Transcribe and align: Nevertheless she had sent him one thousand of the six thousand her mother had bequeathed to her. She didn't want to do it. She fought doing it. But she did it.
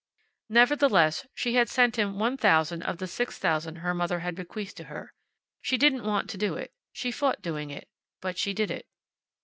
Nevertheless 0.49 1.27
she 1.35 1.53
had 1.53 1.69
sent 1.69 1.95
him 1.95 2.17
one 2.17 2.35
thousand 2.35 2.81
of 2.81 2.97
the 2.97 3.05
six 3.05 3.37
thousand 3.37 3.75
her 3.85 3.93
mother 3.93 4.21
had 4.21 4.33
bequeathed 4.33 4.75
to 4.77 4.85
her. 4.85 5.13
She 5.61 5.77
didn't 5.77 6.03
want 6.05 6.27
to 6.31 6.39
do 6.39 6.55
it. 6.55 6.73
She 6.91 7.11
fought 7.11 7.43
doing 7.43 7.69
it. 7.69 7.87
But 8.19 8.39
she 8.39 8.51
did 8.55 8.71
it. 8.71 8.87